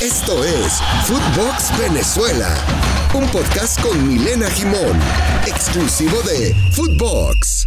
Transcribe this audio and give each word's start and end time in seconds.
Esto 0.00 0.42
es 0.42 0.80
Footbox 1.04 1.78
Venezuela, 1.78 2.56
un 3.12 3.28
podcast 3.28 3.78
con 3.82 4.08
Milena 4.08 4.48
Gimón, 4.48 4.98
exclusivo 5.46 6.16
de 6.22 6.54
Footbox. 6.72 7.66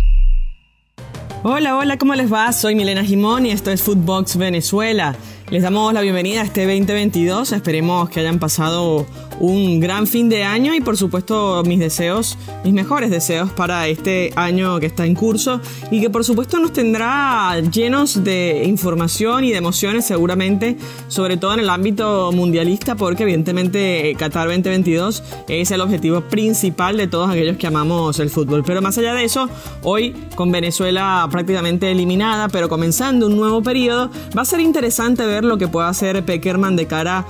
Hola, 1.43 1.77
hola, 1.77 1.99
¿cómo 1.99 2.15
les 2.15 2.33
va? 2.33 2.51
Soy 2.51 2.73
Milena 2.73 3.03
Gimón 3.03 3.45
y 3.45 3.51
esto 3.51 3.69
es 3.69 3.83
Footbox 3.83 4.37
Venezuela. 4.37 5.15
Les 5.51 5.61
damos 5.61 5.93
la 5.93 6.01
bienvenida 6.01 6.41
a 6.41 6.45
este 6.45 6.61
2022. 6.61 7.51
Esperemos 7.51 8.09
que 8.09 8.21
hayan 8.21 8.39
pasado 8.39 9.05
un 9.39 9.79
gran 9.79 10.07
fin 10.07 10.29
de 10.29 10.43
año 10.43 10.73
y 10.73 10.81
por 10.81 10.97
supuesto 10.97 11.63
mis 11.65 11.79
deseos, 11.79 12.37
mis 12.63 12.73
mejores 12.73 13.09
deseos 13.09 13.51
para 13.51 13.87
este 13.87 14.31
año 14.35 14.79
que 14.79 14.85
está 14.85 15.05
en 15.05 15.15
curso 15.15 15.59
y 15.91 16.01
que 16.01 16.09
por 16.09 16.23
supuesto 16.23 16.59
nos 16.59 16.73
tendrá 16.73 17.59
llenos 17.59 18.23
de 18.23 18.63
información 18.65 19.43
y 19.43 19.51
de 19.51 19.57
emociones 19.57 20.05
seguramente, 20.05 20.77
sobre 21.07 21.37
todo 21.37 21.53
en 21.53 21.61
el 21.61 21.69
ámbito 21.69 22.31
mundialista 22.31 22.95
porque 22.95 23.23
evidentemente 23.23 24.15
Qatar 24.17 24.47
2022 24.47 25.23
es 25.47 25.71
el 25.71 25.81
objetivo 25.81 26.21
principal 26.21 26.97
de 26.97 27.07
todos 27.07 27.29
aquellos 27.29 27.57
que 27.57 27.67
amamos 27.67 28.19
el 28.19 28.29
fútbol. 28.29 28.63
Pero 28.65 28.81
más 28.81 28.97
allá 28.97 29.13
de 29.13 29.23
eso, 29.23 29.49
hoy 29.81 30.15
con 30.35 30.51
Venezuela 30.51 31.27
prácticamente 31.31 31.91
eliminada, 31.91 32.49
pero 32.49 32.69
comenzando 32.69 33.27
un 33.27 33.35
nuevo 33.35 33.61
periodo, 33.61 34.09
va 34.37 34.43
a 34.43 34.45
ser 34.45 34.59
interesante 34.59 35.25
ver 35.25 35.43
lo 35.43 35.57
que 35.57 35.67
pueda 35.67 35.89
hacer 35.89 36.23
Peckerman 36.25 36.75
de 36.75 36.87
cara 36.87 37.25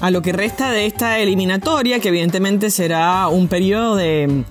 a 0.00 0.10
lo 0.10 0.22
que 0.22 0.32
resta 0.32 0.70
de 0.70 0.86
esta 0.86 1.18
eliminatoria, 1.18 2.00
que 2.00 2.08
evidentemente 2.08 2.70
será 2.70 3.28
un 3.28 3.48
periodo 3.48 3.96
de 3.96 4.44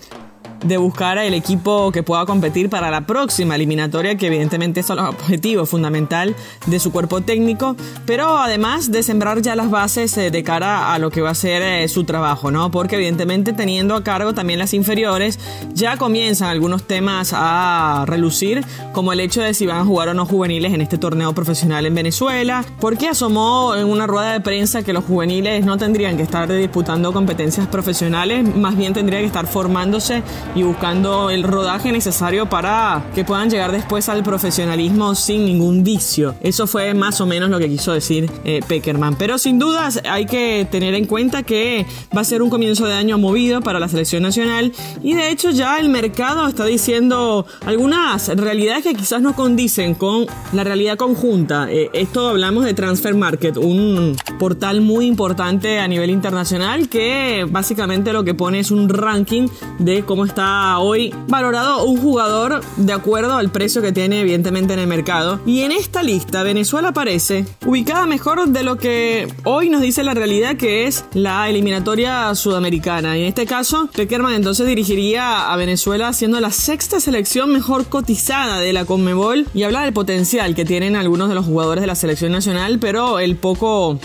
de 0.64 0.78
buscar 0.78 1.18
al 1.18 1.34
equipo 1.34 1.92
que 1.92 2.04
pueda 2.04 2.26
competir 2.26 2.70
para 2.70 2.90
la 2.90 3.02
próxima 3.02 3.56
eliminatoria, 3.56 4.16
que 4.16 4.28
evidentemente 4.28 4.80
es 4.80 4.90
el 4.90 5.00
objetivo 5.00 5.66
fundamental 5.66 6.36
de 6.66 6.80
su 6.80 6.92
cuerpo 6.92 7.22
técnico, 7.22 7.76
pero 8.06 8.38
además 8.38 8.92
de 8.92 9.04
sembrar 9.04 9.42
ya 9.42 9.56
las 9.56 9.70
bases 9.70 10.18
eh, 10.18 10.32
de 10.32 10.44
cara 10.44 10.94
a 10.94 11.00
lo 11.00 11.10
que 11.12 11.22
va 11.22 11.32
a 11.32 11.36
ser 11.36 11.62
eh, 11.62 11.88
su 11.88 12.04
trabajo, 12.04 12.52
¿no? 12.52 12.72
Porque 12.72 12.96
evidentemente 12.96 13.54
teniendo 13.54 13.96
a 13.96 14.04
cargo 14.04 14.34
también 14.34 14.60
las 14.60 14.74
inferiores, 14.74 15.40
ya 15.74 15.98
comienzan 15.98 16.50
algunos 16.50 16.84
temas 16.84 17.34
a 17.34 18.06
relucir, 18.08 18.66
como 18.94 19.14
el 19.14 19.20
hecho 19.20 19.42
de 19.42 19.54
si 19.54 19.66
van 19.66 19.78
a 19.78 19.86
jugar 19.86 20.10
o 20.10 20.14
no 20.14 20.26
juveniles 20.26 20.74
en 20.74 20.82
este 20.82 20.98
torneo 20.98 21.34
profesional 21.34 21.86
en 21.86 21.96
Venezuela, 21.96 22.66
porque 22.80 23.10
asomó 23.10 23.76
en 23.76 23.86
una 23.88 24.08
rueda 24.08 24.34
de 24.34 24.42
prensa 24.42 24.84
que 24.84 24.94
los 24.94 25.04
juveniles 25.06 25.66
no 25.66 25.78
tendrían 25.78 26.18
que 26.18 26.24
estar 26.24 26.52
disputando 26.52 27.14
competencias 27.14 27.68
profesionales, 27.68 28.56
más 28.56 28.76
bien 28.76 28.94
tendrían 28.94 29.22
que 29.22 29.28
estar 29.28 29.48
formándose 29.48 30.24
y 30.56 30.64
buscando 30.64 31.30
el 31.30 31.44
rodaje 31.44 31.92
necesario 31.92 32.48
para 32.48 33.04
que 33.14 33.24
puedan 33.24 33.50
llegar 33.50 33.72
después 33.72 34.10
al 34.10 34.24
profesionalismo 34.24 35.16
sin 35.16 35.46
ningún 35.46 35.84
vicio. 35.84 36.36
Eso 36.42 36.68
fue 36.68 36.94
más 36.94 37.22
o 37.22 37.26
menos 37.26 37.50
lo 37.50 37.60
que 37.60 37.70
quiso 37.70 37.94
decir 37.94 38.30
eh, 38.44 38.62
Peckerman. 38.68 39.16
Pero 39.16 39.38
sin 39.38 39.60
dudas 39.60 40.02
hay 40.10 40.26
que 40.26 40.68
tener 40.70 40.94
en 40.94 41.06
cuenta 41.06 41.44
que 41.44 41.86
va 42.16 42.22
a 42.22 42.24
ser 42.24 42.42
un 42.42 42.50
comienzo 42.50 42.86
de 42.86 42.94
año 42.94 43.18
movido 43.18 43.62
para 43.62 43.80
la 43.80 43.88
selección 43.88 44.24
nacional 44.24 44.74
y 45.04 45.14
de 45.14 45.30
hecho 45.30 45.52
ya 45.52 45.80
el 45.80 45.90
mercado 45.90 46.48
está 46.48 46.66
diciendo 46.66 47.46
algunas 47.66 48.28
realidades 48.30 48.84
que 48.84 48.94
quizás 48.94 49.22
no 49.22 49.36
condicen 49.36 49.96
con 49.96 50.26
la 50.54 50.64
realidad 50.64 50.98
conjunta. 50.98 51.72
Eh, 51.72 51.90
esto 51.94 52.30
hablamos 52.30 52.66
de 52.66 52.74
Transfer 52.74 53.16
Market, 53.16 53.58
un 53.58 54.16
portal 54.40 54.82
muy 54.82 55.06
importante 55.06 55.80
a 55.80 55.88
nivel 55.88 56.10
internacional 56.10 56.90
que 56.90 57.46
básicamente 57.50 58.14
lo 58.14 58.24
que 58.24 58.34
pone 58.34 58.60
es 58.60 58.72
un 58.72 58.90
ranking 58.90 59.48
de 59.80 60.04
cómo 60.04 60.26
está 60.26 60.37
hoy 60.38 61.14
valorado 61.28 61.84
un 61.86 62.00
jugador 62.00 62.62
de 62.78 62.94
acuerdo 62.94 63.38
al 63.38 63.52
precio 63.52 63.82
que 63.82 63.92
tiene 63.92 64.22
evidentemente 64.22 64.74
en 64.74 64.80
el 64.80 64.88
mercado. 64.88 65.40
Y 65.46 65.62
en 65.62 65.72
esta 65.72 66.04
lista 66.04 66.44
Venezuela 66.44 66.90
aparece 66.90 67.46
ubicada 67.66 68.06
mejor 68.06 68.48
de 68.48 68.64
lo 68.64 68.78
que 68.78 69.28
hoy 69.44 69.70
nos 69.70 69.82
dice 69.82 70.04
la 70.04 70.14
realidad 70.14 70.58
que 70.58 70.86
es 70.86 71.06
la 71.14 71.50
eliminatoria 71.50 72.34
sudamericana. 72.36 73.18
Y 73.18 73.22
en 73.22 73.28
este 73.28 73.46
caso, 73.46 73.90
Peckerman 73.96 74.34
entonces 74.34 74.68
dirigiría 74.68 75.52
a 75.52 75.56
Venezuela 75.56 76.14
siendo 76.14 76.40
la 76.40 76.52
sexta 76.52 77.00
selección 77.00 77.52
mejor 77.52 77.88
cotizada 77.88 78.60
de 78.60 78.74
la 78.74 78.86
Conmebol 78.86 79.48
y 79.54 79.64
habla 79.64 79.82
del 79.82 79.94
potencial 79.94 80.56
que 80.56 80.66
tienen 80.66 80.96
algunos 80.96 81.30
de 81.30 81.36
los 81.36 81.46
jugadores 81.46 81.82
de 81.82 81.88
la 81.88 81.96
selección 81.96 82.32
nacional, 82.32 82.78
pero 82.80 83.20
el 83.20 83.36
poco 83.36 84.00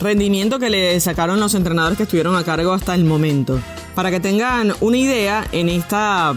rendimiento 0.00 0.58
que 0.58 0.70
le 0.70 0.98
sacaron 1.00 1.38
los 1.38 1.54
entrenadores 1.54 1.96
que 1.96 2.04
estuvieron 2.04 2.34
a 2.34 2.44
cargo 2.44 2.72
hasta 2.72 2.94
el 2.94 3.04
momento. 3.04 3.60
Para 3.94 4.10
que 4.10 4.18
tengan 4.18 4.72
una 4.80 4.96
idea, 4.96 5.46
en 5.52 5.68
esta 5.68 6.34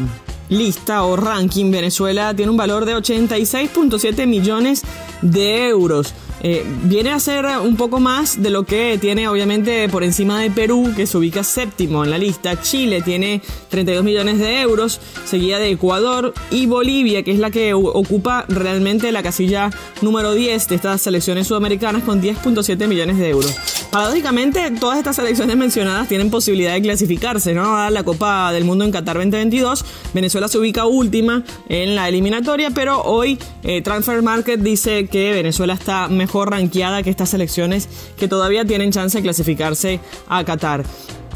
lista 0.50 1.04
o 1.04 1.16
ranking, 1.16 1.72
Venezuela 1.72 2.36
tiene 2.36 2.52
un 2.52 2.58
valor 2.58 2.86
de 2.86 2.96
86.7 2.96 4.28
millones 4.28 4.84
de 5.22 5.68
euros. 5.68 6.14
Eh, 6.46 6.66
viene 6.84 7.12
a 7.12 7.20
ser 7.22 7.46
un 7.64 7.78
poco 7.78 8.02
más 8.02 8.44
de 8.44 8.50
lo 8.50 8.66
que 8.66 8.98
tiene 9.00 9.30
obviamente 9.30 9.88
por 9.88 10.04
encima 10.04 10.42
de 10.42 10.52
Perú, 10.52 10.92
que 10.94 11.08
se 11.08 11.18
ubica 11.18 11.42
séptimo 11.42 12.04
en 12.04 12.12
la 12.12 12.18
lista. 12.18 12.62
Chile 12.62 13.02
tiene 13.02 13.42
32 13.70 14.04
millones 14.04 14.40
de 14.40 14.60
euros, 14.60 15.00
seguida 15.24 15.58
de 15.58 15.72
Ecuador 15.72 16.34
y 16.52 16.66
Bolivia, 16.66 17.24
que 17.24 17.32
es 17.32 17.40
la 17.40 17.50
que 17.50 17.74
ocupa 17.74 18.44
realmente 18.50 19.14
la 19.14 19.24
casilla 19.24 19.70
número 20.02 20.34
10 20.34 20.68
de 20.68 20.76
estas 20.76 21.02
selecciones 21.02 21.48
sudamericanas 21.48 22.04
con 22.04 22.22
10.7 22.22 22.88
millones 22.88 23.18
de 23.18 23.30
euros. 23.30 23.56
Paradójicamente, 23.90 24.70
todas 24.80 24.98
estas 24.98 25.16
selecciones 25.16 25.56
mencionadas 25.56 26.10
tienen 26.10 26.30
posibilidad 26.30 26.74
de 26.74 26.82
clasificarse, 26.82 27.54
¿no? 27.54 27.78
A 27.78 27.90
la 27.90 28.04
Copa 28.04 28.52
del 28.52 28.66
Mundo 28.66 28.84
en 28.84 28.92
Qatar 28.92 29.16
2022. 29.16 29.86
Venezuela 30.14 30.48
se 30.50 30.58
ubica 30.58 30.86
última 30.86 31.44
en 31.70 31.96
la 31.96 32.10
eliminatoria, 32.10 32.72
pero 32.72 33.02
hoy 33.04 33.40
eh, 33.64 33.82
Transfer 33.82 34.22
Market 34.22 34.60
dice 34.60 35.08
que 35.08 35.32
Venezuela 35.32 35.76
está 35.76 36.08
mejor 36.10 36.33
mejor 36.34 36.50
ranqueada 36.50 37.04
que 37.04 37.12
estas 37.12 37.30
selecciones 37.30 37.88
que 38.18 38.28
todavía 38.28 38.66
tienen 38.66 38.92
chance 38.92 39.20
de 39.20 39.22
clasificarse 39.22 40.00
a 40.28 40.44
Qatar. 40.44 40.84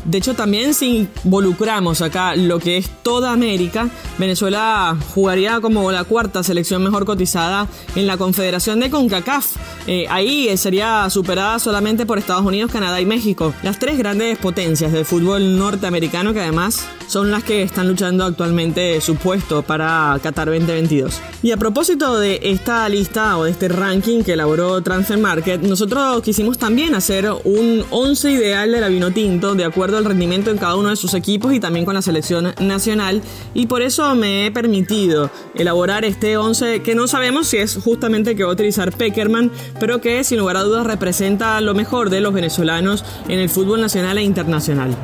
De 0.05 0.17
hecho, 0.17 0.33
también 0.33 0.73
si 0.73 1.07
involucramos 1.23 2.01
acá 2.01 2.35
lo 2.35 2.59
que 2.59 2.77
es 2.77 2.89
toda 3.03 3.31
América, 3.31 3.89
Venezuela 4.17 4.97
jugaría 5.13 5.59
como 5.61 5.91
la 5.91 6.03
cuarta 6.03 6.43
selección 6.43 6.83
mejor 6.83 7.05
cotizada 7.05 7.67
en 7.95 8.07
la 8.07 8.17
Confederación 8.17 8.79
de 8.79 8.89
CONCACAF. 8.89 9.55
Eh, 9.87 10.05
ahí 10.09 10.55
sería 10.57 11.09
superada 11.09 11.59
solamente 11.59 12.05
por 12.05 12.17
Estados 12.17 12.45
Unidos, 12.45 12.71
Canadá 12.71 12.99
y 12.99 13.05
México, 13.05 13.53
las 13.63 13.79
tres 13.79 13.97
grandes 13.97 14.37
potencias 14.37 14.91
del 14.91 15.05
fútbol 15.05 15.57
norteamericano 15.57 16.33
que 16.33 16.41
además 16.41 16.85
son 17.07 17.31
las 17.31 17.43
que 17.43 17.63
están 17.63 17.87
luchando 17.87 18.25
actualmente 18.25 18.99
su 19.01 19.15
puesto 19.15 19.63
para 19.63 20.19
Qatar 20.21 20.47
2022. 20.47 21.21
Y 21.41 21.51
a 21.51 21.57
propósito 21.57 22.19
de 22.19 22.39
esta 22.43 22.87
lista 22.89 23.37
o 23.37 23.45
de 23.45 23.51
este 23.51 23.69
ranking 23.69 24.23
que 24.23 24.33
elaboró 24.33 24.81
Transfer 24.81 25.17
Market, 25.17 25.61
nosotros 25.61 26.21
quisimos 26.21 26.57
también 26.57 26.95
hacer 26.95 27.29
un 27.43 27.85
11 27.89 28.31
ideal 28.31 28.71
de 28.71 28.81
la 28.81 28.89
vino 28.89 29.11
tinto 29.11 29.55
de 29.55 29.63
acuerdo 29.63 29.96
al 29.97 30.05
rendimiento 30.05 30.51
en 30.51 30.57
cada 30.57 30.75
uno 30.75 30.89
de 30.89 30.95
sus 30.95 31.13
equipos 31.13 31.53
y 31.53 31.59
también 31.59 31.85
con 31.85 31.93
la 31.93 32.01
selección 32.01 32.53
nacional 32.59 33.21
y 33.53 33.67
por 33.67 33.81
eso 33.81 34.15
me 34.15 34.45
he 34.45 34.51
permitido 34.51 35.29
elaborar 35.55 36.05
este 36.05 36.37
11 36.37 36.81
que 36.81 36.95
no 36.95 37.07
sabemos 37.07 37.47
si 37.47 37.57
es 37.57 37.77
justamente 37.83 38.35
que 38.35 38.43
va 38.43 38.49
a 38.49 38.53
utilizar 38.53 38.95
Peckerman, 38.95 39.51
pero 39.79 40.01
que 40.01 40.23
sin 40.23 40.39
lugar 40.39 40.57
a 40.57 40.63
dudas 40.63 40.85
representa 40.85 41.59
lo 41.61 41.73
mejor 41.73 42.09
de 42.09 42.21
los 42.21 42.33
venezolanos 42.33 43.03
en 43.27 43.39
el 43.39 43.49
fútbol 43.49 43.81
nacional 43.81 44.17
e 44.17 44.23
internacional. 44.23 44.95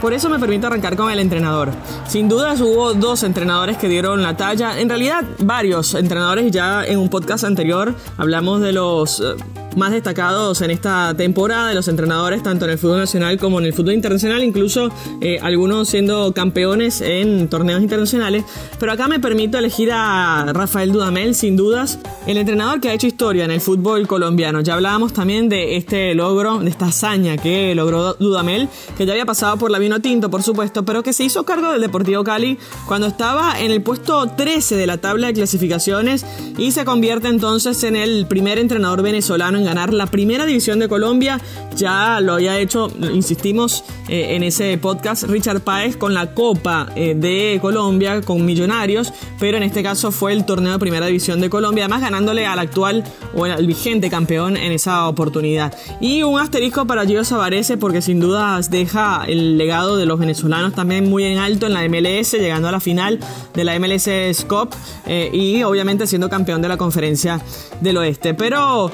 Por 0.00 0.12
eso 0.12 0.28
me 0.28 0.38
permito 0.38 0.66
arrancar 0.66 0.96
con 0.96 1.10
el 1.10 1.18
entrenador. 1.18 1.70
Sin 2.06 2.28
dudas 2.28 2.60
hubo 2.60 2.92
dos 2.92 3.22
entrenadores 3.22 3.78
que 3.78 3.88
dieron 3.88 4.22
la 4.22 4.36
talla, 4.36 4.78
en 4.78 4.90
realidad 4.90 5.24
varios 5.38 5.94
entrenadores, 5.94 6.50
ya 6.50 6.84
en 6.84 6.98
un 6.98 7.08
podcast 7.08 7.44
anterior 7.44 7.94
hablamos 8.18 8.60
de 8.60 8.72
los 8.72 9.20
eh, 9.20 9.34
más 9.76 9.92
destacados 9.92 10.60
en 10.62 10.70
esta 10.70 11.14
temporada 11.14 11.68
de 11.68 11.74
los 11.74 11.88
entrenadores, 11.88 12.42
tanto 12.42 12.64
en 12.64 12.72
el 12.72 12.78
fútbol 12.78 12.98
nacional 12.98 13.38
como 13.38 13.58
en 13.58 13.66
el 13.66 13.72
fútbol 13.72 13.94
internacional, 13.94 14.42
incluso 14.42 14.90
eh, 15.20 15.38
algunos 15.42 15.88
siendo 15.88 16.32
campeones 16.32 17.00
en 17.00 17.48
torneos 17.48 17.82
internacionales. 17.82 18.44
Pero 18.78 18.92
acá 18.92 19.08
me 19.08 19.20
permito 19.20 19.58
elegir 19.58 19.90
a 19.92 20.52
Rafael 20.52 20.92
Dudamel, 20.92 21.34
sin 21.34 21.56
dudas, 21.56 21.98
el 22.26 22.36
entrenador 22.36 22.80
que 22.80 22.88
ha 22.88 22.94
hecho 22.94 23.06
historia 23.06 23.44
en 23.44 23.50
el 23.50 23.60
fútbol 23.60 24.06
colombiano. 24.06 24.60
Ya 24.60 24.74
hablábamos 24.74 25.12
también 25.12 25.48
de 25.48 25.76
este 25.76 26.14
logro, 26.14 26.58
de 26.58 26.70
esta 26.70 26.86
hazaña 26.86 27.36
que 27.36 27.74
logró 27.74 28.14
Dudamel, 28.14 28.68
que 28.96 29.06
ya 29.06 29.12
había 29.12 29.26
pasado 29.26 29.56
por 29.56 29.70
la 29.70 29.78
Vino 29.78 30.00
Tinto, 30.00 30.30
por 30.30 30.42
supuesto, 30.42 30.84
pero 30.84 31.02
que 31.02 31.12
se 31.12 31.24
hizo 31.24 31.44
cargo 31.44 31.72
del 31.72 31.80
Deportivo 31.80 32.24
Cali 32.24 32.58
cuando 32.86 33.06
estaba 33.06 33.60
en 33.60 33.70
el 33.70 33.82
puesto 33.82 34.26
13 34.26 34.76
de 34.76 34.86
la 34.86 34.98
tabla 34.98 35.28
de 35.28 35.34
clasificaciones 35.34 36.24
y 36.58 36.72
se 36.72 36.84
convierte 36.84 37.28
entonces 37.28 37.82
en 37.84 37.96
el 37.96 38.26
primer 38.26 38.58
entrenador 38.58 39.02
venezolano 39.02 39.58
en 39.58 39.63
ganar 39.64 39.92
la 39.92 40.06
primera 40.06 40.46
división 40.46 40.78
de 40.78 40.88
Colombia. 40.88 41.40
Ya 41.76 42.20
lo 42.20 42.34
había 42.34 42.58
hecho, 42.58 42.90
insistimos 43.12 43.84
eh, 44.08 44.36
en 44.36 44.42
ese 44.42 44.76
podcast, 44.78 45.24
Richard 45.24 45.60
Páez 45.60 45.96
con 45.96 46.14
la 46.14 46.34
Copa 46.34 46.88
eh, 46.94 47.14
de 47.16 47.58
Colombia 47.60 48.20
con 48.20 48.44
Millonarios, 48.44 49.12
pero 49.40 49.56
en 49.56 49.62
este 49.62 49.82
caso 49.82 50.12
fue 50.12 50.32
el 50.32 50.44
torneo 50.44 50.72
de 50.72 50.78
primera 50.78 51.06
división 51.06 51.40
de 51.40 51.50
Colombia, 51.50 51.84
además 51.84 52.02
ganándole 52.02 52.46
al 52.46 52.58
actual 52.58 53.04
o 53.34 53.44
al 53.44 53.66
vigente 53.66 54.10
campeón 54.10 54.56
en 54.56 54.72
esa 54.72 55.08
oportunidad. 55.08 55.74
Y 56.00 56.22
un 56.22 56.38
asterisco 56.38 56.86
para 56.86 57.06
Gio 57.06 57.24
Savarese 57.24 57.76
porque 57.76 58.02
sin 58.02 58.20
dudas 58.20 58.70
deja 58.70 59.24
el 59.26 59.58
legado 59.58 59.96
de 59.96 60.06
los 60.06 60.18
venezolanos 60.18 60.74
también 60.74 61.08
muy 61.08 61.24
en 61.24 61.38
alto 61.38 61.66
en 61.66 61.72
la 61.72 61.88
MLS, 61.88 62.32
llegando 62.32 62.68
a 62.68 62.72
la 62.72 62.80
final 62.80 63.18
de 63.54 63.64
la 63.64 63.78
MLS 63.78 64.44
Cup 64.46 64.74
eh, 65.06 65.30
y 65.32 65.62
obviamente 65.62 66.06
siendo 66.06 66.28
campeón 66.28 66.62
de 66.62 66.68
la 66.68 66.76
conferencia 66.76 67.40
del 67.80 67.96
oeste. 67.96 68.34
Pero 68.34 68.90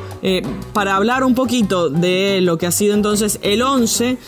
para 0.72 0.96
hablar 0.96 1.24
un 1.24 1.34
poquito 1.34 1.90
de 1.90 2.40
lo 2.40 2.58
que 2.58 2.66
ha 2.66 2.70
sido 2.70 2.94
entonces 2.94 3.38
el 3.42 3.62
11, 3.62 4.18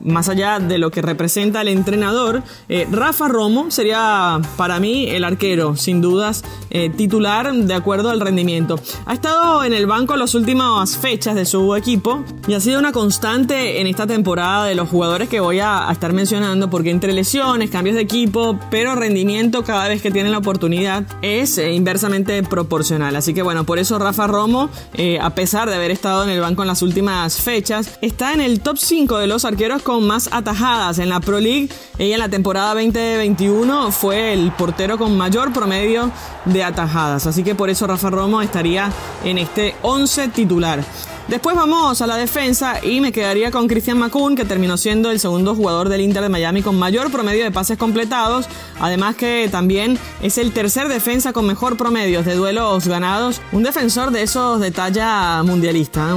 más 0.00 0.28
allá 0.28 0.58
de 0.58 0.78
lo 0.78 0.90
que 0.90 1.02
representa 1.02 1.60
el 1.60 1.68
entrenador, 1.68 2.42
eh, 2.68 2.86
Rafa 2.90 3.28
Romo 3.28 3.70
sería 3.70 4.40
para 4.56 4.80
mí 4.80 5.08
el 5.08 5.24
arquero, 5.24 5.76
sin 5.76 6.00
dudas, 6.00 6.44
eh, 6.70 6.90
titular 6.90 7.52
de 7.52 7.74
acuerdo 7.74 8.10
al 8.10 8.20
rendimiento. 8.20 8.78
Ha 9.06 9.14
estado 9.14 9.64
en 9.64 9.72
el 9.72 9.86
banco 9.86 10.16
las 10.16 10.34
últimas 10.34 10.96
fechas 10.96 11.34
de 11.34 11.44
su 11.44 11.74
equipo 11.76 12.24
y 12.46 12.54
ha 12.54 12.60
sido 12.60 12.78
una 12.78 12.92
constante 12.92 13.80
en 13.80 13.86
esta 13.86 14.06
temporada 14.06 14.66
de 14.66 14.74
los 14.74 14.88
jugadores 14.88 15.28
que 15.28 15.40
voy 15.40 15.60
a, 15.60 15.88
estar 15.90 16.12
mencionando, 16.12 16.70
porque 16.70 16.90
entre 16.90 17.12
lesiones, 17.12 17.70
cambios 17.70 17.96
de 17.96 18.02
equipo, 18.02 18.58
pero 18.70 18.94
rendimiento 18.94 19.62
cada 19.62 19.88
vez 19.88 20.02
que 20.02 20.10
tienen 20.10 20.32
la 20.32 20.38
oportunidad 20.38 21.04
es 21.22 21.58
eh, 21.58 21.72
inversamente 21.72 22.42
proporcional. 22.42 23.14
Así 23.16 23.34
que 23.34 23.42
bueno, 23.42 23.64
por 23.64 23.78
eso 23.78 23.98
Rafa 23.98 24.26
Romo, 24.26 24.70
a 25.20 25.30
pesar 25.30 25.68
de 25.70 25.78
haber 25.82 25.90
estado 25.90 26.22
en 26.22 26.30
el 26.30 26.40
banco 26.40 26.62
en 26.62 26.68
las 26.68 26.80
últimas 26.82 27.40
fechas, 27.40 27.98
está 28.02 28.32
en 28.34 28.40
el 28.40 28.60
top 28.60 28.78
5 28.78 29.18
de 29.18 29.26
los 29.26 29.44
arqueros 29.44 29.82
con 29.82 30.06
más 30.06 30.28
atajadas 30.32 31.00
en 31.00 31.08
la 31.08 31.18
Pro 31.18 31.40
League. 31.40 31.70
Ella 31.98 32.14
en 32.14 32.20
la 32.20 32.28
temporada 32.28 32.72
2021 32.74 33.90
fue 33.90 34.32
el 34.32 34.52
portero 34.52 34.96
con 34.96 35.16
mayor 35.16 35.52
promedio 35.52 36.12
de 36.44 36.62
atajadas, 36.62 37.26
así 37.26 37.42
que 37.42 37.56
por 37.56 37.68
eso 37.68 37.88
Rafa 37.88 38.10
Romo 38.10 38.40
estaría 38.42 38.92
en 39.24 39.38
este 39.38 39.74
11 39.82 40.28
titular. 40.28 40.84
Después 41.28 41.56
vamos 41.56 42.02
a 42.02 42.06
la 42.06 42.16
defensa 42.16 42.84
y 42.84 43.00
me 43.00 43.12
quedaría 43.12 43.50
con 43.50 43.68
Christian 43.68 43.96
McCoon, 43.98 44.34
que 44.34 44.44
terminó 44.44 44.76
siendo 44.76 45.10
el 45.10 45.20
segundo 45.20 45.54
jugador 45.54 45.88
del 45.88 46.00
Inter 46.00 46.22
de 46.22 46.28
Miami 46.28 46.62
con 46.62 46.78
mayor 46.78 47.10
promedio 47.10 47.44
de 47.44 47.50
pases 47.50 47.78
completados. 47.78 48.46
Además 48.80 49.14
que 49.14 49.48
también 49.50 49.98
es 50.20 50.36
el 50.36 50.52
tercer 50.52 50.88
defensa 50.88 51.32
con 51.32 51.46
mejor 51.46 51.76
promedio 51.76 52.22
de 52.22 52.34
duelos 52.34 52.88
ganados. 52.88 53.40
Un 53.52 53.62
defensor 53.62 54.10
de 54.10 54.22
esos 54.22 54.60
de 54.60 54.72
talla 54.72 55.42
mundialista. 55.44 56.14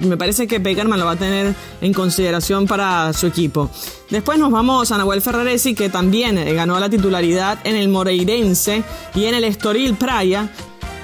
me 0.00 0.16
parece 0.16 0.46
que 0.46 0.60
Peckerman 0.60 0.98
lo 0.98 1.06
va 1.06 1.12
a 1.12 1.16
tener 1.16 1.54
en 1.80 1.92
consideración 1.94 2.66
para 2.66 3.12
su 3.12 3.26
equipo. 3.26 3.70
Después 4.10 4.38
nos 4.38 4.50
vamos 4.50 4.90
a 4.90 4.98
Nahuel 4.98 5.22
Ferraresi, 5.22 5.74
que 5.74 5.88
también 5.88 6.36
ganó 6.54 6.78
la 6.80 6.90
titularidad 6.90 7.58
en 7.64 7.76
el 7.76 7.88
Moreirense 7.88 8.82
y 9.14 9.26
en 9.26 9.34
el 9.34 9.44
Estoril 9.44 9.94
Praia 9.94 10.50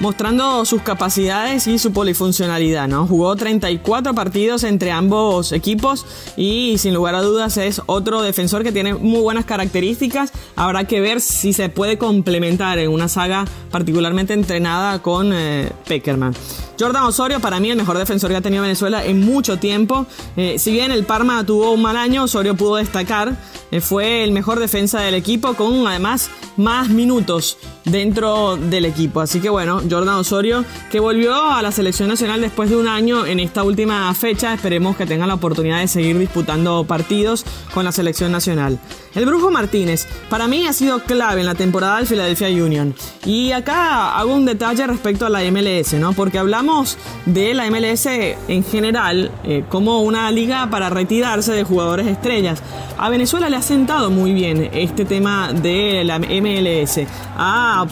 mostrando 0.00 0.64
sus 0.64 0.82
capacidades 0.82 1.66
y 1.66 1.78
su 1.78 1.92
polifuncionalidad, 1.92 2.88
¿no? 2.88 3.06
Jugó 3.06 3.34
34 3.36 4.14
partidos 4.14 4.64
entre 4.64 4.92
ambos 4.92 5.52
equipos 5.52 6.06
y 6.36 6.76
sin 6.78 6.94
lugar 6.94 7.14
a 7.14 7.22
dudas 7.22 7.56
es 7.56 7.80
otro 7.86 8.22
defensor 8.22 8.62
que 8.62 8.72
tiene 8.72 8.94
muy 8.94 9.20
buenas 9.20 9.44
características. 9.44 10.32
Habrá 10.56 10.84
que 10.84 11.00
ver 11.00 11.20
si 11.20 11.52
se 11.52 11.68
puede 11.68 11.98
complementar 11.98 12.78
en 12.78 12.90
una 12.90 13.08
saga 13.08 13.44
particularmente 13.70 14.32
entrenada 14.32 15.00
con 15.00 15.32
eh, 15.32 15.70
Peckerman. 15.86 16.34
Jordan 16.78 17.04
Osorio, 17.04 17.40
para 17.40 17.60
mí 17.60 17.70
el 17.70 17.76
mejor 17.76 17.98
defensor 17.98 18.30
que 18.30 18.36
ha 18.36 18.40
tenido 18.40 18.62
Venezuela 18.62 19.04
en 19.04 19.20
mucho 19.20 19.58
tiempo. 19.58 20.06
Eh, 20.36 20.58
si 20.58 20.72
bien 20.72 20.90
el 20.90 21.04
Parma 21.04 21.44
tuvo 21.46 21.70
un 21.70 21.82
mal 21.82 21.96
año, 21.96 22.24
Osorio 22.24 22.56
pudo 22.56 22.76
destacar. 22.76 23.36
Eh, 23.70 23.80
fue 23.80 24.24
el 24.24 24.32
mejor 24.32 24.58
defensa 24.58 25.00
del 25.00 25.14
equipo 25.14 25.54
con 25.54 25.86
además 25.86 26.30
más 26.56 26.88
minutos 26.88 27.58
dentro 27.84 28.56
del 28.56 28.84
equipo. 28.84 29.20
Así 29.20 29.40
que 29.40 29.48
bueno, 29.48 29.80
Jordan 29.88 30.16
Osorio 30.16 30.64
que 30.90 31.00
volvió 31.00 31.34
a 31.34 31.62
la 31.62 31.72
selección 31.72 32.08
nacional 32.08 32.40
después 32.40 32.70
de 32.70 32.76
un 32.76 32.88
año 32.88 33.26
en 33.26 33.40
esta 33.40 33.62
última 33.62 34.12
fecha. 34.14 34.54
Esperemos 34.54 34.96
que 34.96 35.06
tenga 35.06 35.26
la 35.26 35.34
oportunidad 35.34 35.80
de 35.80 35.88
seguir 35.88 36.18
disputando 36.18 36.84
partidos 36.84 37.44
con 37.72 37.84
la 37.84 37.92
selección 37.92 38.32
nacional. 38.32 38.78
El 39.14 39.26
Brujo 39.26 39.50
Martínez, 39.50 40.06
para 40.28 40.48
mí 40.48 40.66
ha 40.66 40.72
sido 40.72 41.00
clave 41.00 41.40
en 41.40 41.46
la 41.46 41.54
temporada 41.54 41.98
del 41.98 42.06
Philadelphia 42.06 42.48
Union. 42.48 42.94
Y 43.24 43.52
acá 43.52 44.16
hago 44.16 44.34
un 44.34 44.44
detalle 44.44 44.86
respecto 44.86 45.26
a 45.26 45.30
la 45.30 45.40
MLS, 45.50 45.94
¿no? 45.94 46.12
Porque 46.12 46.38
hablamos 46.38 46.98
de 47.26 47.54
la 47.54 47.70
MLS 47.70 48.06
en 48.06 48.64
general 48.64 49.30
eh, 49.44 49.64
como 49.68 50.02
una 50.02 50.30
liga 50.30 50.68
para 50.70 50.90
retirarse 50.90 51.52
de 51.52 51.64
jugadores 51.64 52.06
estrellas. 52.06 52.62
A 52.98 53.08
Venezuela 53.08 53.48
le 53.48 53.56
ha 53.56 53.62
sentado 53.62 54.10
muy 54.10 54.32
bien 54.32 54.70
este 54.72 55.04
tema 55.04 55.52
de 55.52 56.04
la 56.04 56.18
MLS. 56.18 57.00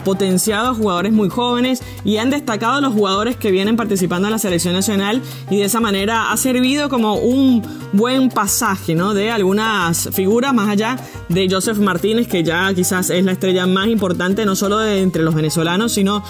Potenciado 0.05 0.70
a 0.70 0.75
jugadores 0.75 1.12
muy 1.12 1.29
jóvenes 1.29 1.82
y 2.05 2.17
han 2.19 2.31
destacado 2.31 2.75
a 2.75 2.81
los 2.81 2.93
jugadores 2.93 3.37
que 3.37 3.50
vienen 3.50 3.76
participando 3.76 4.29
en 4.29 4.32
la 4.32 4.38
selección 4.38 4.75
nacional 4.75 5.20
y 5.50 5.56
de 5.56 5.64
esa 5.64 5.81
manera 5.81 6.31
ha 6.31 6.37
servido 6.37 6.88
como 6.88 7.17
un 7.17 7.62
buen 7.93 8.29
pasaje, 8.29 8.94
¿no? 8.94 9.12
De 9.12 9.31
algunas 9.31 10.08
figuras 10.12 10.55
más 10.55 10.69
allá 10.69 10.96
de 11.29 11.49
Joseph 11.50 11.79
Martínez, 11.79 12.29
que 12.29 12.44
ya 12.44 12.73
quizás 12.75 13.11
es 13.11 13.25
la 13.25 13.32
estrella 13.32 13.67
más 13.67 13.88
importante 13.88 14.46
no 14.46 14.55
solo 14.55 14.79
de 14.79 15.02
entre 15.02 15.23
los 15.23 15.34
venezolanos, 15.34 15.93
sino 15.93 16.23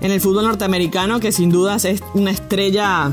en 0.00 0.10
el 0.10 0.20
fútbol 0.20 0.44
norteamericano, 0.44 1.18
que 1.18 1.32
sin 1.32 1.50
dudas 1.50 1.84
es 1.84 2.02
una 2.14 2.30
estrella 2.30 3.12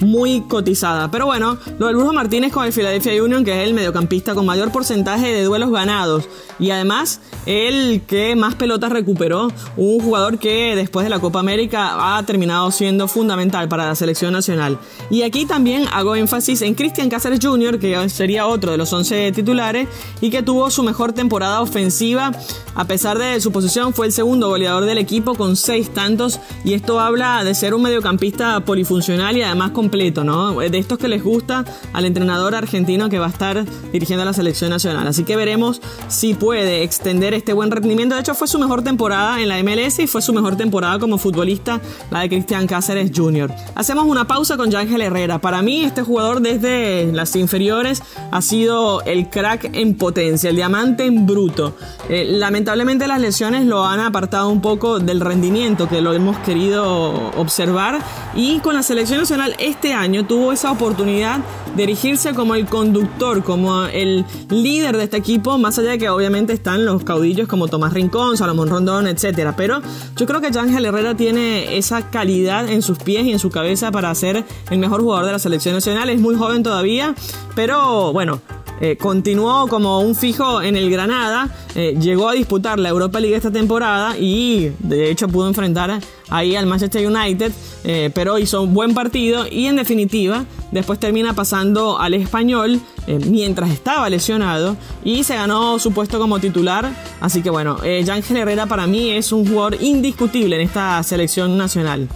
muy 0.00 0.42
cotizada. 0.42 1.10
Pero 1.10 1.26
bueno, 1.26 1.58
lo 1.78 1.86
del 1.86 1.96
Brujo 1.96 2.12
Martínez 2.12 2.52
con 2.52 2.64
el 2.64 2.72
Philadelphia 2.72 3.22
Union, 3.22 3.44
que 3.44 3.62
es 3.62 3.68
el 3.68 3.74
mediocampista 3.74 4.34
con 4.34 4.46
mayor 4.46 4.70
porcentaje 4.72 5.28
de 5.28 5.44
duelos 5.44 5.70
ganados. 5.70 6.28
Y 6.58 6.70
además, 6.70 7.20
el 7.46 8.02
que 8.06 8.34
más 8.36 8.54
pelotas 8.54 8.90
recuperó. 8.90 9.48
Un 9.76 10.00
jugador 10.00 10.38
que 10.38 10.74
después 10.74 11.04
de 11.04 11.10
la 11.10 11.20
Copa 11.20 11.40
América 11.40 12.16
ha 12.16 12.22
terminado 12.24 12.70
siendo 12.70 13.08
fundamental 13.08 13.68
para 13.68 13.86
la 13.86 13.94
selección 13.94 14.32
nacional. 14.32 14.78
Y 15.10 15.22
aquí 15.22 15.46
también 15.46 15.86
hago 15.92 16.16
énfasis 16.16 16.62
en 16.62 16.74
Cristian 16.74 17.08
Cáceres 17.08 17.40
Jr., 17.42 17.78
que 17.78 18.08
sería 18.08 18.46
otro 18.46 18.72
de 18.72 18.78
los 18.78 18.92
11 18.92 19.32
titulares 19.32 19.88
y 20.20 20.30
que 20.30 20.42
tuvo 20.42 20.70
su 20.70 20.82
mejor 20.82 21.12
temporada 21.12 21.60
ofensiva. 21.60 22.32
A 22.74 22.84
pesar 22.86 23.18
de 23.18 23.40
su 23.40 23.52
posición, 23.52 23.92
fue 23.92 24.06
el 24.06 24.12
segundo 24.12 24.48
goleador 24.48 24.84
del 24.84 24.98
equipo 24.98 25.34
con 25.34 25.56
6 25.56 25.94
tantos. 25.94 26.40
Y 26.64 26.74
esto 26.74 27.00
habla 27.00 27.44
de 27.44 27.54
ser 27.54 27.74
un 27.74 27.82
mediocampista 27.82 28.60
polifuncional 28.60 29.36
y 29.36 29.42
además 29.42 29.70
con 29.70 29.87
completo, 29.88 30.22
¿no? 30.22 30.58
De 30.58 30.78
estos 30.78 30.98
que 30.98 31.08
les 31.08 31.24
gusta 31.24 31.64
al 31.94 32.04
entrenador 32.04 32.54
argentino 32.54 33.08
que 33.08 33.18
va 33.18 33.24
a 33.24 33.30
estar 33.30 33.64
dirigiendo 33.90 34.22
a 34.22 34.26
la 34.26 34.34
selección 34.34 34.68
nacional. 34.68 35.06
Así 35.06 35.24
que 35.24 35.34
veremos 35.34 35.80
si 36.08 36.34
puede 36.34 36.82
extender 36.82 37.32
este 37.32 37.54
buen 37.54 37.70
rendimiento. 37.70 38.14
De 38.14 38.20
hecho, 38.20 38.34
fue 38.34 38.46
su 38.46 38.58
mejor 38.58 38.82
temporada 38.82 39.40
en 39.40 39.48
la 39.48 39.62
MLS 39.62 40.00
y 40.00 40.06
fue 40.06 40.20
su 40.20 40.34
mejor 40.34 40.56
temporada 40.56 40.98
como 40.98 41.16
futbolista, 41.16 41.80
la 42.10 42.20
de 42.20 42.28
Cristian 42.28 42.66
Cáceres 42.66 43.12
Jr. 43.16 43.50
Hacemos 43.76 44.04
una 44.04 44.26
pausa 44.26 44.58
con 44.58 44.74
Ángel 44.76 45.00
Herrera. 45.00 45.38
Para 45.38 45.62
mí, 45.62 45.82
este 45.82 46.02
jugador 46.02 46.42
desde 46.42 47.10
las 47.10 47.34
inferiores 47.34 48.02
ha 48.30 48.42
sido 48.42 49.00
el 49.04 49.30
crack 49.30 49.70
en 49.72 49.96
potencia, 49.96 50.50
el 50.50 50.56
diamante 50.56 51.06
en 51.06 51.24
bruto. 51.24 51.74
Eh, 52.10 52.26
lamentablemente 52.26 53.06
las 53.06 53.22
lesiones 53.22 53.64
lo 53.64 53.86
han 53.86 54.00
apartado 54.00 54.50
un 54.50 54.60
poco 54.60 54.98
del 54.98 55.20
rendimiento 55.20 55.88
que 55.88 56.02
lo 56.02 56.12
hemos 56.12 56.36
querido 56.40 57.30
observar 57.38 58.00
y 58.34 58.58
con 58.58 58.74
la 58.74 58.82
selección 58.82 59.20
nacional 59.20 59.54
este 59.78 59.94
año 59.94 60.26
tuvo 60.26 60.50
esa 60.50 60.72
oportunidad 60.72 61.38
de 61.76 61.84
erigirse 61.84 62.34
como 62.34 62.56
el 62.56 62.66
conductor, 62.66 63.44
como 63.44 63.84
el 63.84 64.24
líder 64.50 64.96
de 64.96 65.04
este 65.04 65.18
equipo, 65.18 65.56
más 65.56 65.78
allá 65.78 65.90
de 65.90 65.98
que 65.98 66.08
obviamente 66.08 66.52
están 66.52 66.84
los 66.84 67.04
caudillos 67.04 67.46
como 67.46 67.68
Tomás 67.68 67.92
Rincón, 67.92 68.36
Salomón 68.36 68.70
Rondón, 68.70 69.06
etc. 69.06 69.52
Pero 69.56 69.80
yo 70.16 70.26
creo 70.26 70.40
que 70.40 70.48
Ángel 70.58 70.84
Herrera 70.84 71.16
tiene 71.16 71.78
esa 71.78 72.10
calidad 72.10 72.68
en 72.68 72.82
sus 72.82 72.98
pies 72.98 73.24
y 73.24 73.30
en 73.30 73.38
su 73.38 73.50
cabeza 73.50 73.92
para 73.92 74.12
ser 74.16 74.44
el 74.68 74.78
mejor 74.80 75.00
jugador 75.00 75.26
de 75.26 75.32
la 75.32 75.38
selección 75.38 75.76
nacional. 75.76 76.10
Es 76.10 76.18
muy 76.18 76.34
joven 76.34 76.64
todavía, 76.64 77.14
pero 77.54 78.12
bueno, 78.12 78.40
eh, 78.80 78.96
continuó 78.96 79.66
como 79.66 80.00
un 80.00 80.14
fijo 80.14 80.62
en 80.62 80.76
el 80.76 80.90
Granada, 80.90 81.48
eh, 81.74 81.96
llegó 82.00 82.28
a 82.28 82.32
disputar 82.32 82.78
la 82.78 82.88
Europa 82.88 83.20
League 83.20 83.36
esta 83.36 83.50
temporada 83.50 84.16
y 84.16 84.72
de 84.78 85.10
hecho 85.10 85.28
pudo 85.28 85.48
enfrentar 85.48 86.00
ahí 86.30 86.54
al 86.54 86.66
Manchester 86.66 87.06
United, 87.06 87.52
eh, 87.84 88.10
pero 88.14 88.38
hizo 88.38 88.62
un 88.62 88.74
buen 88.74 88.94
partido 88.94 89.46
y 89.50 89.66
en 89.66 89.76
definitiva 89.76 90.44
después 90.70 91.00
termina 91.00 91.32
pasando 91.32 91.98
al 91.98 92.14
español 92.14 92.80
mientras 93.26 93.70
estaba 93.70 94.10
lesionado 94.10 94.76
y 95.02 95.24
se 95.24 95.34
ganó 95.34 95.78
su 95.78 95.92
puesto 95.92 96.18
como 96.18 96.40
titular, 96.40 96.92
así 97.20 97.42
que 97.42 97.48
bueno, 97.48 97.78
Ángel 97.82 98.36
Herrera 98.36 98.66
para 98.66 98.86
mí 98.86 99.10
es 99.10 99.32
un 99.32 99.46
jugador 99.46 99.78
indiscutible 99.80 100.56
en 100.56 100.62
esta 100.62 101.02
selección 101.02 101.56
nacional. 101.56 102.06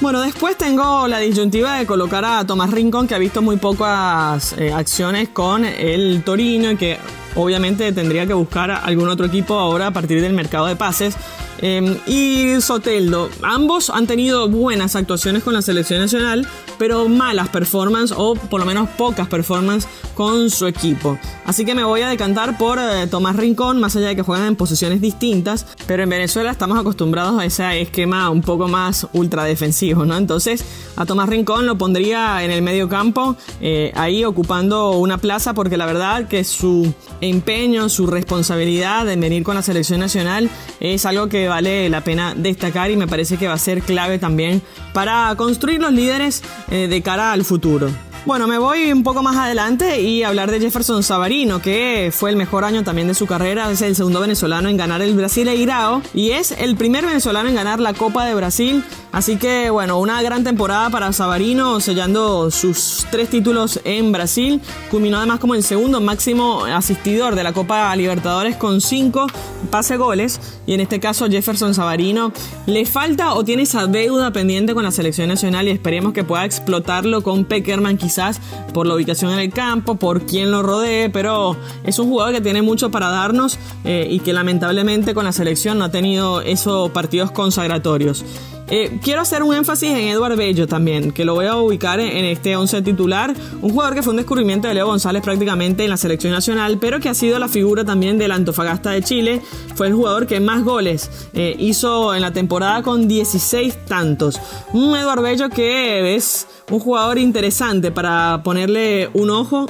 Bueno, 0.00 0.20
después 0.20 0.58
tengo 0.58 1.06
la 1.08 1.18
disyuntiva 1.18 1.78
de 1.78 1.86
colocar 1.86 2.24
a 2.24 2.44
Tomás 2.44 2.70
Rincón, 2.70 3.06
que 3.06 3.14
ha 3.14 3.18
visto 3.18 3.42
muy 3.42 3.56
pocas 3.56 4.54
eh, 4.58 4.72
acciones 4.72 5.28
con 5.28 5.64
el 5.64 6.22
Torino 6.24 6.72
y 6.72 6.76
que 6.76 6.98
obviamente 7.36 7.92
tendría 7.92 8.26
que 8.26 8.34
buscar 8.34 8.70
algún 8.70 9.08
otro 9.08 9.26
equipo 9.26 9.54
ahora 9.54 9.88
a 9.88 9.90
partir 9.92 10.20
del 10.20 10.32
mercado 10.32 10.66
de 10.66 10.76
pases. 10.76 11.16
Em, 11.58 11.96
y 12.06 12.60
Soteldo, 12.60 13.30
ambos 13.42 13.88
han 13.88 14.06
tenido 14.06 14.48
buenas 14.48 14.96
actuaciones 14.96 15.42
con 15.42 15.54
la 15.54 15.62
selección 15.62 16.00
nacional, 16.00 16.46
pero 16.78 17.08
malas 17.08 17.48
performances 17.48 18.16
o 18.18 18.34
por 18.34 18.60
lo 18.60 18.66
menos 18.66 18.88
pocas 18.90 19.28
performances 19.28 19.88
con 20.14 20.50
su 20.50 20.66
equipo. 20.66 21.18
Así 21.44 21.64
que 21.64 21.74
me 21.74 21.84
voy 21.84 22.02
a 22.02 22.08
decantar 22.08 22.56
por 22.56 22.78
eh, 22.78 23.06
Tomás 23.06 23.36
Rincón, 23.36 23.80
más 23.80 23.96
allá 23.96 24.08
de 24.08 24.16
que 24.16 24.22
juegan 24.22 24.46
en 24.46 24.56
posiciones 24.56 25.00
distintas, 25.00 25.66
pero 25.86 26.02
en 26.02 26.08
Venezuela 26.08 26.50
estamos 26.50 26.78
acostumbrados 26.78 27.40
a 27.40 27.44
ese 27.44 27.80
esquema 27.80 28.30
un 28.30 28.40
poco 28.40 28.68
más 28.68 29.06
ultra 29.12 29.44
defensivo, 29.44 30.04
¿no? 30.04 30.16
Entonces 30.16 30.64
a 30.96 31.06
Tomás 31.06 31.28
Rincón 31.28 31.66
lo 31.66 31.76
pondría 31.76 32.42
en 32.44 32.50
el 32.50 32.62
medio 32.62 32.88
campo, 32.88 33.36
eh, 33.60 33.92
ahí 33.94 34.24
ocupando 34.24 34.92
una 34.92 35.18
plaza, 35.18 35.54
porque 35.54 35.76
la 35.76 35.86
verdad 35.86 36.28
que 36.28 36.44
su 36.44 36.92
empeño, 37.20 37.88
su 37.88 38.06
responsabilidad 38.06 39.08
en 39.08 39.20
venir 39.20 39.42
con 39.42 39.54
la 39.54 39.62
selección 39.62 40.00
nacional 40.00 40.50
es 40.80 41.04
algo 41.06 41.28
que 41.28 41.48
vale 41.48 41.88
la 41.90 42.02
pena 42.02 42.34
destacar 42.34 42.90
y 42.90 42.96
me 42.96 43.06
parece 43.06 43.36
que 43.36 43.48
va 43.48 43.54
a 43.54 43.58
ser 43.58 43.82
clave 43.82 44.18
también 44.18 44.62
para 44.92 45.34
construir 45.36 45.80
los 45.80 45.92
líderes 45.92 46.42
eh, 46.70 46.86
de 46.88 47.02
cara 47.02 47.32
al 47.32 47.44
futuro. 47.44 47.90
Bueno, 48.26 48.46
me 48.46 48.56
voy 48.56 48.90
un 48.90 49.02
poco 49.02 49.22
más 49.22 49.36
adelante 49.36 50.00
y 50.00 50.22
hablar 50.22 50.50
de 50.50 50.58
Jefferson 50.58 51.02
Savarino, 51.02 51.60
que 51.60 52.10
fue 52.10 52.30
el 52.30 52.36
mejor 52.36 52.64
año 52.64 52.82
también 52.82 53.06
de 53.06 53.12
su 53.12 53.26
carrera, 53.26 53.70
es 53.70 53.82
el 53.82 53.94
segundo 53.94 54.20
venezolano 54.20 54.70
en 54.70 54.78
ganar 54.78 55.02
el 55.02 55.14
Brasileirao 55.14 56.00
y 56.14 56.30
es 56.30 56.52
el 56.52 56.74
primer 56.74 57.04
venezolano 57.04 57.50
en 57.50 57.54
ganar 57.54 57.80
la 57.80 57.92
Copa 57.92 58.24
de 58.24 58.34
Brasil. 58.34 58.82
Así 59.14 59.36
que 59.36 59.70
bueno, 59.70 60.00
una 60.00 60.20
gran 60.22 60.42
temporada 60.42 60.90
para 60.90 61.12
Savarino, 61.12 61.78
sellando 61.78 62.50
sus 62.50 63.06
tres 63.12 63.30
títulos 63.30 63.78
en 63.84 64.10
Brasil. 64.10 64.60
Culminó 64.90 65.18
además 65.18 65.38
como 65.38 65.54
el 65.54 65.62
segundo 65.62 66.00
máximo 66.00 66.64
asistidor 66.64 67.36
de 67.36 67.44
la 67.44 67.52
Copa 67.52 67.94
Libertadores 67.94 68.56
con 68.56 68.80
cinco 68.80 69.28
pase 69.70 69.98
goles. 69.98 70.40
Y 70.66 70.74
en 70.74 70.80
este 70.80 70.98
caso 70.98 71.28
Jefferson 71.28 71.74
Savarino 71.74 72.32
le 72.66 72.86
falta 72.86 73.34
o 73.34 73.44
tiene 73.44 73.62
esa 73.62 73.86
deuda 73.86 74.32
pendiente 74.32 74.74
con 74.74 74.82
la 74.82 74.90
selección 74.90 75.28
nacional 75.28 75.68
y 75.68 75.70
esperemos 75.70 76.12
que 76.12 76.24
pueda 76.24 76.44
explotarlo 76.44 77.22
con 77.22 77.44
Peckerman 77.44 77.96
quizás 77.96 78.40
por 78.72 78.84
la 78.88 78.96
ubicación 78.96 79.30
en 79.30 79.38
el 79.38 79.52
campo, 79.52 79.94
por 79.94 80.26
quien 80.26 80.50
lo 80.50 80.64
rodee, 80.64 81.08
pero 81.08 81.56
es 81.84 82.00
un 82.00 82.08
jugador 82.08 82.34
que 82.34 82.40
tiene 82.40 82.62
mucho 82.62 82.90
para 82.90 83.10
darnos 83.10 83.60
eh, 83.84 84.08
y 84.10 84.18
que 84.18 84.32
lamentablemente 84.32 85.14
con 85.14 85.24
la 85.24 85.30
selección 85.30 85.78
no 85.78 85.84
ha 85.84 85.92
tenido 85.92 86.40
esos 86.40 86.90
partidos 86.90 87.30
consagratorios. 87.30 88.24
Eh, 88.68 88.98
quiero 89.02 89.20
hacer 89.20 89.42
un 89.42 89.54
énfasis 89.54 89.90
en 89.90 90.08
Eduard 90.08 90.36
Bello 90.36 90.66
también, 90.66 91.12
que 91.12 91.24
lo 91.24 91.34
voy 91.34 91.46
a 91.46 91.56
ubicar 91.56 92.00
en, 92.00 92.24
este 92.24 92.56
11 92.56 92.82
titular. 92.82 93.34
Un 93.60 93.70
jugador 93.70 93.94
que 93.94 94.02
fue 94.02 94.12
un 94.12 94.16
descubrimiento 94.16 94.68
de 94.68 94.74
Leo 94.74 94.86
González 94.86 95.22
prácticamente 95.22 95.84
en 95.84 95.90
la 95.90 95.96
selección 95.96 96.32
nacional, 96.32 96.78
pero 96.80 97.00
que 97.00 97.08
ha 97.08 97.14
sido 97.14 97.38
la 97.38 97.48
figura 97.48 97.84
también 97.84 98.18
del 98.18 98.32
Antofagasta 98.32 98.90
de 98.90 99.02
Chile. 99.02 99.42
Fue 99.74 99.88
el 99.88 99.94
jugador 99.94 100.26
que 100.26 100.40
más 100.40 100.64
goles 100.64 101.10
eh, 101.34 101.54
hizo 101.58 102.14
en 102.14 102.22
la 102.22 102.32
temporada 102.32 102.82
con 102.82 103.06
16 103.06 103.84
tantos. 103.86 104.40
Un 104.72 104.96
Eduard 104.96 105.22
Bello 105.22 105.50
que 105.50 106.14
es 106.14 106.46
un 106.70 106.80
jugador 106.80 107.18
interesante 107.18 107.90
para 107.90 108.42
ponerle 108.42 109.10
un 109.12 109.30
ojo 109.30 109.66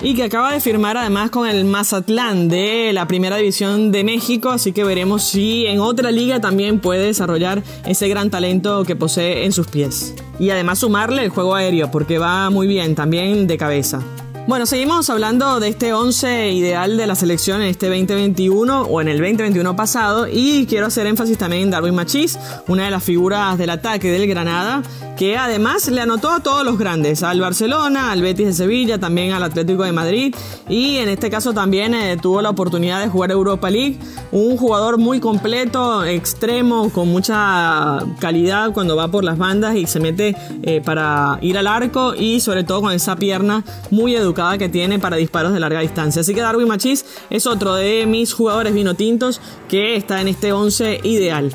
y 0.00 0.14
que 0.14 0.24
acaba 0.24 0.52
de 0.52 0.60
firmar 0.60 0.96
además 0.96 1.30
con 1.30 1.48
el 1.48 1.64
Mazatlán 1.64 2.48
de 2.48 2.92
la 2.92 3.06
Primera 3.06 3.36
División 3.36 3.92
de 3.92 4.04
México, 4.04 4.50
así 4.50 4.72
que 4.72 4.84
veremos 4.84 5.24
si 5.24 5.66
en 5.66 5.80
otra 5.80 6.10
liga 6.10 6.40
también 6.40 6.80
puede 6.80 7.06
desarrollar 7.06 7.62
ese 7.86 8.08
gran 8.08 8.30
talento 8.30 8.84
que 8.84 8.96
posee 8.96 9.44
en 9.44 9.52
sus 9.52 9.66
pies. 9.66 10.14
Y 10.38 10.50
además 10.50 10.80
sumarle 10.80 11.24
el 11.24 11.30
juego 11.30 11.54
aéreo, 11.54 11.90
porque 11.90 12.18
va 12.18 12.50
muy 12.50 12.66
bien 12.66 12.94
también 12.94 13.46
de 13.46 13.56
cabeza. 13.56 14.02
Bueno, 14.46 14.64
seguimos 14.64 15.10
hablando 15.10 15.58
de 15.58 15.70
este 15.70 15.92
11 15.92 16.52
ideal 16.52 16.96
de 16.96 17.08
la 17.08 17.16
selección 17.16 17.62
en 17.62 17.66
este 17.66 17.88
2021 17.88 18.82
o 18.82 19.00
en 19.00 19.08
el 19.08 19.18
2021 19.18 19.74
pasado 19.74 20.28
y 20.30 20.66
quiero 20.66 20.86
hacer 20.86 21.08
énfasis 21.08 21.36
también 21.36 21.64
en 21.64 21.70
Darwin 21.72 21.96
Machís, 21.96 22.38
una 22.68 22.84
de 22.84 22.92
las 22.92 23.02
figuras 23.02 23.58
del 23.58 23.70
ataque 23.70 24.08
del 24.12 24.28
Granada, 24.28 24.84
que 25.16 25.36
además 25.36 25.88
le 25.88 26.00
anotó 26.00 26.30
a 26.30 26.44
todos 26.44 26.64
los 26.64 26.78
grandes, 26.78 27.24
al 27.24 27.40
Barcelona, 27.40 28.12
al 28.12 28.22
Betis 28.22 28.46
de 28.46 28.52
Sevilla, 28.52 29.00
también 29.00 29.32
al 29.32 29.42
Atlético 29.42 29.82
de 29.82 29.90
Madrid 29.90 30.32
y 30.68 30.98
en 30.98 31.08
este 31.08 31.28
caso 31.28 31.52
también 31.52 31.92
eh, 31.94 32.16
tuvo 32.16 32.40
la 32.40 32.50
oportunidad 32.50 33.00
de 33.00 33.08
jugar 33.08 33.32
Europa 33.32 33.68
League, 33.68 33.98
un 34.30 34.56
jugador 34.56 34.96
muy 34.96 35.18
completo, 35.18 36.04
extremo, 36.04 36.90
con 36.90 37.08
mucha 37.08 37.98
calidad 38.20 38.72
cuando 38.72 38.94
va 38.94 39.08
por 39.08 39.24
las 39.24 39.38
bandas 39.38 39.74
y 39.74 39.86
se 39.86 39.98
mete 39.98 40.36
eh, 40.62 40.80
para 40.84 41.40
ir 41.42 41.58
al 41.58 41.66
arco 41.66 42.14
y 42.14 42.38
sobre 42.38 42.62
todo 42.62 42.82
con 42.82 42.92
esa 42.92 43.16
pierna 43.16 43.64
muy 43.90 44.14
educada 44.14 44.35
que 44.58 44.68
tiene 44.68 44.98
para 44.98 45.16
disparos 45.16 45.52
de 45.54 45.60
larga 45.60 45.80
distancia. 45.80 46.20
Así 46.20 46.34
que 46.34 46.42
Darwin 46.42 46.68
Machis 46.68 47.06
es 47.30 47.46
otro 47.46 47.74
de 47.74 48.04
mis 48.06 48.34
jugadores 48.34 48.74
vino 48.74 48.94
tintos 48.94 49.40
que 49.68 49.96
está 49.96 50.20
en 50.20 50.28
este 50.28 50.52
11 50.52 51.00
ideal. 51.04 51.50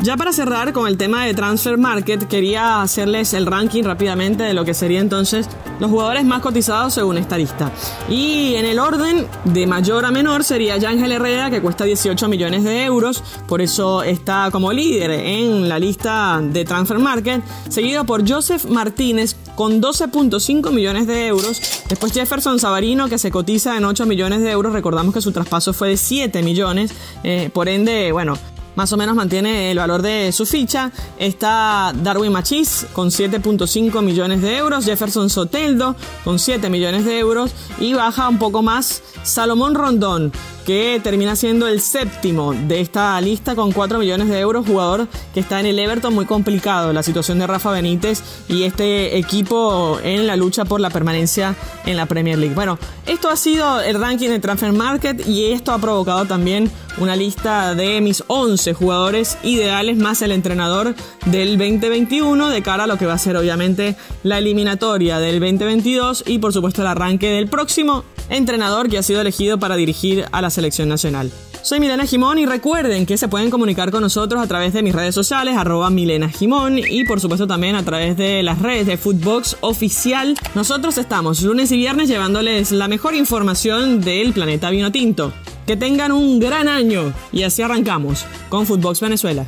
Ya 0.00 0.16
para 0.16 0.32
cerrar 0.32 0.72
con 0.72 0.86
el 0.86 0.96
tema 0.96 1.24
de 1.24 1.34
Transfer 1.34 1.76
Market, 1.76 2.28
quería 2.28 2.82
hacerles 2.82 3.34
el 3.34 3.46
ranking 3.46 3.82
rápidamente 3.82 4.44
de 4.44 4.54
lo 4.54 4.64
que 4.64 4.72
sería 4.72 5.00
entonces 5.00 5.48
los 5.80 5.90
jugadores 5.90 6.24
más 6.24 6.40
cotizados 6.40 6.94
según 6.94 7.18
esta 7.18 7.36
lista. 7.36 7.72
Y 8.08 8.54
en 8.54 8.64
el 8.64 8.78
orden 8.78 9.26
de 9.44 9.66
mayor 9.66 10.04
a 10.04 10.12
menor 10.12 10.44
sería 10.44 10.76
Yángel 10.76 11.10
Herrera, 11.10 11.50
que 11.50 11.60
cuesta 11.60 11.84
18 11.84 12.28
millones 12.28 12.62
de 12.62 12.84
euros, 12.84 13.24
por 13.48 13.60
eso 13.60 14.04
está 14.04 14.50
como 14.52 14.72
líder 14.72 15.10
en 15.10 15.68
la 15.68 15.80
lista 15.80 16.40
de 16.42 16.64
Transfer 16.64 17.00
Market, 17.00 17.42
seguido 17.68 18.04
por 18.04 18.28
Joseph 18.28 18.66
Martínez 18.66 19.34
con 19.56 19.82
12.5 19.82 20.70
millones 20.70 21.08
de 21.08 21.26
euros. 21.26 21.60
Después 21.88 22.12
Jefferson 22.12 22.60
Savarino, 22.60 23.08
que 23.08 23.18
se 23.18 23.32
cotiza 23.32 23.76
en 23.76 23.84
8 23.84 24.06
millones 24.06 24.42
de 24.42 24.52
euros. 24.52 24.72
Recordamos 24.72 25.12
que 25.12 25.20
su 25.20 25.32
traspaso 25.32 25.72
fue 25.72 25.88
de 25.88 25.96
7 25.96 26.42
millones. 26.44 26.92
Eh, 27.24 27.50
por 27.52 27.68
ende, 27.68 28.12
bueno, 28.12 28.38
más 28.78 28.92
o 28.92 28.96
menos 28.96 29.16
mantiene 29.16 29.72
el 29.72 29.78
valor 29.78 30.02
de 30.02 30.30
su 30.30 30.46
ficha. 30.46 30.92
Está 31.18 31.92
Darwin 32.00 32.30
Machis 32.30 32.86
con 32.92 33.08
7.5 33.08 34.02
millones 34.02 34.40
de 34.40 34.56
euros, 34.56 34.84
Jefferson 34.84 35.28
Soteldo 35.28 35.96
con 36.22 36.38
7 36.38 36.70
millones 36.70 37.04
de 37.04 37.18
euros 37.18 37.50
y 37.80 37.94
baja 37.94 38.28
un 38.28 38.38
poco 38.38 38.62
más 38.62 39.02
Salomón 39.24 39.74
Rondón 39.74 40.30
que 40.68 41.00
termina 41.02 41.34
siendo 41.34 41.66
el 41.66 41.80
séptimo 41.80 42.52
de 42.52 42.82
esta 42.82 43.18
lista 43.22 43.54
con 43.54 43.72
4 43.72 43.98
millones 43.98 44.28
de 44.28 44.38
euros, 44.38 44.66
jugador 44.66 45.08
que 45.32 45.40
está 45.40 45.60
en 45.60 45.64
el 45.64 45.78
Everton 45.78 46.12
muy 46.12 46.26
complicado, 46.26 46.92
la 46.92 47.02
situación 47.02 47.38
de 47.38 47.46
Rafa 47.46 47.70
Benítez 47.70 48.22
y 48.50 48.64
este 48.64 49.16
equipo 49.16 49.98
en 50.04 50.26
la 50.26 50.36
lucha 50.36 50.66
por 50.66 50.82
la 50.82 50.90
permanencia 50.90 51.56
en 51.86 51.96
la 51.96 52.04
Premier 52.04 52.36
League. 52.36 52.54
Bueno, 52.54 52.78
esto 53.06 53.30
ha 53.30 53.36
sido 53.36 53.80
el 53.80 53.98
ranking 53.98 54.28
de 54.28 54.40
Transfer 54.40 54.74
Market 54.74 55.26
y 55.26 55.52
esto 55.52 55.72
ha 55.72 55.78
provocado 55.78 56.26
también 56.26 56.70
una 56.98 57.16
lista 57.16 57.74
de 57.74 58.02
mis 58.02 58.22
11 58.26 58.74
jugadores 58.74 59.38
ideales 59.42 59.96
más 59.96 60.20
el 60.20 60.32
entrenador 60.32 60.94
del 61.24 61.56
2021 61.56 62.50
de 62.50 62.62
cara 62.62 62.84
a 62.84 62.86
lo 62.86 62.98
que 62.98 63.06
va 63.06 63.14
a 63.14 63.18
ser 63.18 63.38
obviamente 63.38 63.96
la 64.22 64.36
eliminatoria 64.36 65.18
del 65.18 65.40
2022 65.40 66.24
y 66.26 66.40
por 66.40 66.52
supuesto 66.52 66.82
el 66.82 66.88
arranque 66.88 67.30
del 67.30 67.48
próximo 67.48 68.04
entrenador 68.28 68.88
que 68.88 68.98
ha 68.98 69.02
sido 69.02 69.20
elegido 69.20 69.58
para 69.58 69.76
dirigir 69.76 70.26
a 70.32 70.42
la 70.42 70.50
selección 70.58 70.88
nacional. 70.88 71.30
Soy 71.62 71.78
Milena 71.78 72.04
Jimón 72.04 72.38
y 72.38 72.46
recuerden 72.46 73.06
que 73.06 73.16
se 73.16 73.28
pueden 73.28 73.48
comunicar 73.48 73.92
con 73.92 74.00
nosotros 74.00 74.42
a 74.42 74.48
través 74.48 74.72
de 74.72 74.82
mis 74.82 74.92
redes 74.92 75.14
sociales, 75.14 75.56
arroba 75.56 75.88
Milena 75.88 76.28
Jimón 76.28 76.78
y 76.78 77.04
por 77.04 77.20
supuesto 77.20 77.46
también 77.46 77.76
a 77.76 77.84
través 77.84 78.16
de 78.16 78.42
las 78.42 78.60
redes 78.60 78.86
de 78.86 78.96
Footbox 78.96 79.56
Oficial. 79.60 80.36
Nosotros 80.56 80.98
estamos 80.98 81.42
lunes 81.42 81.70
y 81.70 81.76
viernes 81.76 82.08
llevándoles 82.08 82.72
la 82.72 82.88
mejor 82.88 83.14
información 83.14 84.00
del 84.00 84.32
planeta 84.32 84.70
vino 84.70 84.90
tinto. 84.90 85.32
Que 85.64 85.76
tengan 85.76 86.10
un 86.10 86.40
gran 86.40 86.66
año 86.66 87.12
y 87.30 87.44
así 87.44 87.62
arrancamos 87.62 88.24
con 88.48 88.66
Footbox 88.66 89.00
Venezuela. 89.00 89.46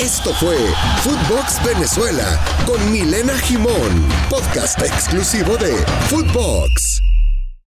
Esto 0.00 0.32
fue 0.34 0.56
Footbox 1.02 1.64
Venezuela 1.66 2.40
con 2.66 2.92
Milena 2.92 3.36
Jimón, 3.40 4.06
podcast 4.30 4.80
exclusivo 4.80 5.56
de 5.58 5.76
Footbox. 6.08 7.05